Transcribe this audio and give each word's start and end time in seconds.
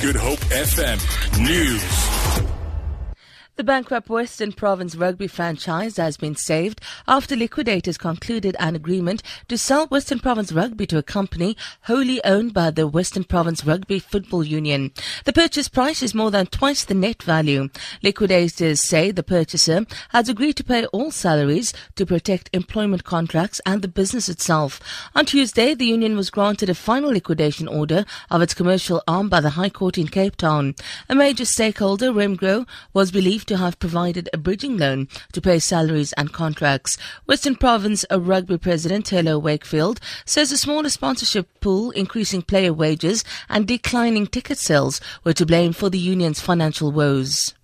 Good 0.00 0.14
Hope 0.14 0.38
FM 0.38 0.98
News. 1.42 2.57
The 3.58 3.64
bankrupt 3.64 4.08
Western 4.08 4.52
Province 4.52 4.94
rugby 4.94 5.26
franchise 5.26 5.96
has 5.96 6.16
been 6.16 6.36
saved 6.36 6.80
after 7.08 7.34
liquidators 7.34 7.98
concluded 7.98 8.54
an 8.60 8.76
agreement 8.76 9.20
to 9.48 9.58
sell 9.58 9.88
Western 9.88 10.20
Province 10.20 10.52
Rugby 10.52 10.86
to 10.86 10.98
a 10.98 11.02
company 11.02 11.56
wholly 11.82 12.22
owned 12.24 12.54
by 12.54 12.70
the 12.70 12.86
Western 12.86 13.24
Province 13.24 13.64
Rugby 13.64 13.98
Football 13.98 14.44
Union. 14.44 14.92
The 15.24 15.32
purchase 15.32 15.68
price 15.68 16.04
is 16.04 16.14
more 16.14 16.30
than 16.30 16.46
twice 16.46 16.84
the 16.84 16.94
net 16.94 17.20
value. 17.24 17.68
Liquidators 18.00 18.80
say 18.80 19.10
the 19.10 19.24
purchaser 19.24 19.86
has 20.10 20.28
agreed 20.28 20.54
to 20.58 20.62
pay 20.62 20.86
all 20.86 21.10
salaries 21.10 21.74
to 21.96 22.06
protect 22.06 22.50
employment 22.52 23.02
contracts 23.02 23.60
and 23.66 23.82
the 23.82 23.88
business 23.88 24.28
itself. 24.28 24.78
On 25.16 25.26
Tuesday, 25.26 25.74
the 25.74 25.86
union 25.86 26.16
was 26.16 26.30
granted 26.30 26.70
a 26.70 26.76
final 26.76 27.10
liquidation 27.10 27.66
order 27.66 28.04
of 28.30 28.40
its 28.40 28.54
commercial 28.54 29.02
arm 29.08 29.28
by 29.28 29.40
the 29.40 29.50
High 29.50 29.68
Court 29.70 29.98
in 29.98 30.06
Cape 30.06 30.36
Town. 30.36 30.76
A 31.08 31.16
major 31.16 31.44
stakeholder, 31.44 32.12
Remgro, 32.12 32.64
was 32.94 33.10
believed 33.10 33.47
to 33.48 33.56
have 33.56 33.78
provided 33.78 34.28
a 34.32 34.38
bridging 34.38 34.78
loan 34.78 35.08
to 35.32 35.40
pay 35.40 35.58
salaries 35.58 36.12
and 36.14 36.32
contracts. 36.32 36.96
Western 37.26 37.56
Province 37.56 38.04
Rugby 38.10 38.58
President 38.58 39.06
Thelo 39.06 39.40
Wakefield 39.42 40.00
says 40.24 40.52
a 40.52 40.56
smaller 40.56 40.88
sponsorship 40.88 41.48
pool, 41.60 41.90
increasing 41.90 42.42
player 42.42 42.72
wages, 42.72 43.24
and 43.48 43.66
declining 43.66 44.26
ticket 44.26 44.58
sales 44.58 45.00
were 45.24 45.32
to 45.32 45.46
blame 45.46 45.72
for 45.72 45.90
the 45.90 45.98
union's 45.98 46.40
financial 46.40 46.92
woes. 46.92 47.54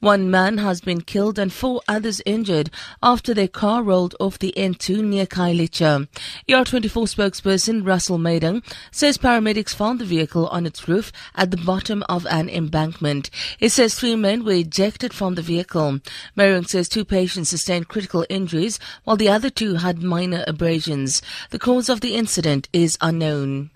One 0.00 0.30
man 0.30 0.58
has 0.58 0.80
been 0.80 1.00
killed 1.00 1.38
and 1.38 1.52
four 1.52 1.80
others 1.88 2.20
injured 2.26 2.70
after 3.02 3.34
their 3.34 3.48
car 3.48 3.82
rolled 3.82 4.14
off 4.20 4.38
the 4.38 4.52
N2 4.56 5.02
near 5.02 5.26
Khayelitsha. 5.26 6.08
ER24 6.48 6.90
spokesperson 6.90 7.86
Russell 7.86 8.18
Meiring 8.18 8.62
says 8.90 9.18
paramedics 9.18 9.74
found 9.74 10.00
the 10.00 10.04
vehicle 10.04 10.46
on 10.48 10.66
its 10.66 10.88
roof 10.88 11.12
at 11.34 11.50
the 11.50 11.56
bottom 11.56 12.04
of 12.08 12.26
an 12.26 12.48
embankment. 12.48 13.30
He 13.58 13.68
says 13.68 13.94
three 13.94 14.16
men 14.16 14.44
were 14.44 14.52
ejected 14.52 15.12
from 15.12 15.34
the 15.34 15.42
vehicle. 15.42 16.00
Meiring 16.36 16.68
says 16.68 16.88
two 16.88 17.04
patients 17.04 17.48
sustained 17.48 17.88
critical 17.88 18.26
injuries 18.28 18.78
while 19.04 19.16
the 19.16 19.28
other 19.28 19.50
two 19.50 19.76
had 19.76 20.02
minor 20.02 20.44
abrasions. 20.46 21.22
The 21.50 21.58
cause 21.58 21.88
of 21.88 22.00
the 22.00 22.14
incident 22.14 22.68
is 22.72 22.98
unknown. 23.00 23.70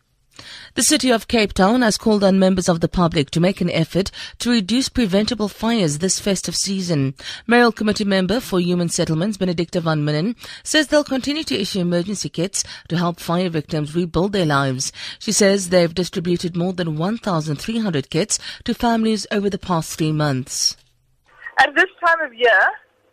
The 0.74 0.82
city 0.82 1.10
of 1.10 1.28
Cape 1.28 1.52
Town 1.52 1.82
has 1.82 1.98
called 1.98 2.22
on 2.22 2.38
members 2.38 2.68
of 2.68 2.80
the 2.80 2.88
public 2.88 3.30
to 3.30 3.40
make 3.40 3.60
an 3.60 3.70
effort 3.70 4.10
to 4.38 4.50
reduce 4.50 4.88
preventable 4.88 5.48
fires 5.48 5.98
this 5.98 6.20
festive 6.20 6.54
season. 6.54 7.14
Mayoral 7.46 7.72
Committee 7.72 8.04
member 8.04 8.40
for 8.40 8.60
Human 8.60 8.88
Settlements, 8.88 9.36
Benedicta 9.36 9.80
van 9.80 10.04
Minnen, 10.04 10.36
says 10.62 10.88
they'll 10.88 11.04
continue 11.04 11.44
to 11.44 11.60
issue 11.60 11.80
emergency 11.80 12.28
kits 12.28 12.64
to 12.88 12.96
help 12.96 13.18
fire 13.20 13.50
victims 13.50 13.94
rebuild 13.94 14.32
their 14.32 14.46
lives. 14.46 14.92
She 15.18 15.32
says 15.32 15.68
they've 15.68 15.94
distributed 15.94 16.56
more 16.56 16.72
than 16.72 16.96
1,300 16.96 18.10
kits 18.10 18.38
to 18.64 18.74
families 18.74 19.26
over 19.30 19.50
the 19.50 19.58
past 19.58 19.98
three 19.98 20.12
months. 20.12 20.76
At 21.58 21.74
this 21.74 21.90
time 22.04 22.20
of 22.24 22.32
year, 22.32 22.70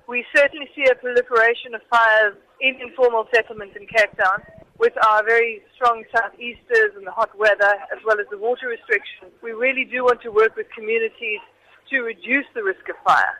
we 0.07 0.23
certainly 0.35 0.69
see 0.75 0.85
a 0.91 0.95
proliferation 0.95 1.73
of 1.73 1.81
fires 1.89 2.35
in 2.61 2.75
informal 2.79 3.27
settlements 3.33 3.75
in 3.75 3.87
Cape 3.87 4.15
Town 4.17 4.41
with 4.77 4.93
our 5.05 5.23
very 5.23 5.61
strong 5.75 6.03
southeasters 6.13 6.91
and 6.95 7.05
the 7.07 7.11
hot 7.11 7.37
weather, 7.37 7.75
as 7.91 7.99
well 8.05 8.19
as 8.19 8.25
the 8.29 8.37
water 8.37 8.67
restrictions, 8.67 9.31
we 9.41 9.51
really 9.51 9.85
do 9.85 10.03
want 10.03 10.21
to 10.21 10.29
work 10.29 10.55
with 10.55 10.67
communities 10.75 11.39
to 11.89 12.01
reduce 12.01 12.45
the 12.53 12.63
risk 12.63 12.87
of 12.89 12.95
fire. 13.05 13.39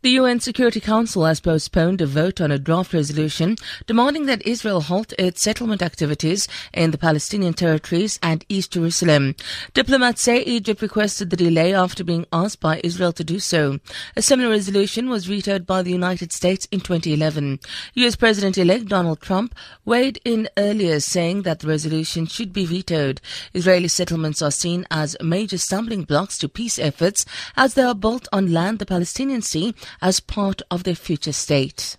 The 0.00 0.10
UN 0.10 0.38
Security 0.38 0.78
Council 0.78 1.24
has 1.24 1.40
postponed 1.40 2.00
a 2.00 2.06
vote 2.06 2.40
on 2.40 2.52
a 2.52 2.58
draft 2.58 2.92
resolution 2.92 3.56
demanding 3.88 4.26
that 4.26 4.46
Israel 4.46 4.82
halt 4.82 5.12
its 5.18 5.42
settlement 5.42 5.82
activities 5.82 6.46
in 6.72 6.92
the 6.92 6.98
Palestinian 6.98 7.52
territories 7.52 8.16
and 8.22 8.44
East 8.48 8.70
Jerusalem. 8.70 9.34
Diplomats 9.74 10.22
say 10.22 10.44
Egypt 10.44 10.82
requested 10.82 11.30
the 11.30 11.36
delay 11.36 11.74
after 11.74 12.04
being 12.04 12.26
asked 12.32 12.60
by 12.60 12.80
Israel 12.84 13.12
to 13.14 13.24
do 13.24 13.40
so. 13.40 13.80
A 14.14 14.22
similar 14.22 14.50
resolution 14.50 15.10
was 15.10 15.26
vetoed 15.26 15.66
by 15.66 15.82
the 15.82 15.90
United 15.90 16.32
States 16.32 16.68
in 16.70 16.78
2011. 16.78 17.58
US 17.94 18.14
President-elect 18.14 18.86
Donald 18.86 19.20
Trump 19.20 19.52
weighed 19.84 20.20
in 20.24 20.48
earlier 20.56 21.00
saying 21.00 21.42
that 21.42 21.58
the 21.58 21.66
resolution 21.66 22.24
should 22.26 22.52
be 22.52 22.66
vetoed. 22.66 23.20
Israeli 23.52 23.88
settlements 23.88 24.42
are 24.42 24.52
seen 24.52 24.86
as 24.92 25.16
major 25.20 25.58
stumbling 25.58 26.04
blocks 26.04 26.38
to 26.38 26.48
peace 26.48 26.78
efforts 26.78 27.26
as 27.56 27.74
they 27.74 27.82
are 27.82 27.96
built 27.96 28.28
on 28.32 28.52
land 28.52 28.78
the 28.78 28.86
Palestinian 28.86 29.42
Sea 29.42 29.74
as 30.00 30.20
part 30.20 30.62
of 30.70 30.84
their 30.84 30.94
future 30.94 31.32
state. 31.32 31.96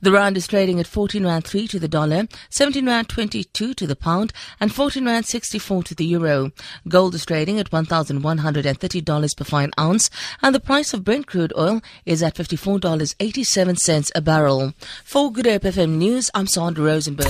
The 0.00 0.12
rand 0.12 0.36
is 0.36 0.46
trading 0.46 0.80
at 0.80 0.86
14 0.86 1.24
rand 1.24 1.46
3 1.46 1.68
to 1.68 1.78
the 1.78 1.88
dollar, 1.88 2.26
17 2.50 2.86
rand 2.86 3.08
22 3.08 3.74
to 3.74 3.86
the 3.86 3.96
pound, 3.96 4.32
and 4.58 4.74
14 4.74 5.04
rand 5.04 5.26
64 5.26 5.82
to 5.84 5.94
the 5.94 6.04
euro. 6.04 6.52
Gold 6.88 7.14
is 7.14 7.24
trading 7.26 7.58
at 7.58 7.70
$1,130 7.70 9.36
per 9.36 9.44
fine 9.44 9.70
ounce, 9.78 10.10
and 10.42 10.54
the 10.54 10.60
price 10.60 10.92
of 10.92 11.04
Brent 11.04 11.26
crude 11.26 11.52
oil 11.56 11.80
is 12.04 12.22
at 12.22 12.34
$54.87 12.34 14.10
a 14.14 14.20
barrel. 14.20 14.74
For 15.04 15.32
Good 15.32 15.46
Hope 15.46 15.62
FM 15.62 15.96
News, 15.96 16.30
I'm 16.34 16.46
Sandra 16.46 16.84
Rosenberg. 16.84 17.28